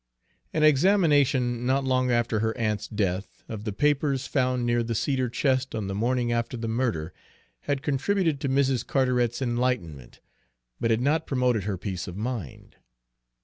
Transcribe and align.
An 0.51 0.63
examination, 0.63 1.63
not 1.63 1.83
long 1.83 2.09
after 2.09 2.39
her 2.39 2.57
aunt's 2.57 2.87
death, 2.87 3.43
of 3.47 3.65
the 3.65 3.71
papers 3.71 4.25
found 4.25 4.65
near 4.65 4.81
the 4.81 4.95
cedar 4.95 5.29
chest 5.29 5.75
on 5.75 5.85
the 5.85 5.93
morning 5.93 6.31
after 6.31 6.57
the 6.57 6.67
murder 6.67 7.13
had 7.59 7.83
contributed 7.83 8.39
to 8.39 8.49
Mrs. 8.49 8.83
Carteret's 8.83 9.43
enlightenment, 9.43 10.19
but 10.79 10.89
had 10.89 11.01
not 11.01 11.27
promoted 11.27 11.65
her 11.65 11.77
peace 11.77 12.07
of 12.07 12.17
mind. 12.17 12.77